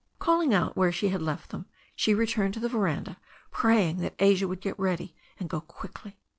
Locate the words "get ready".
4.59-5.15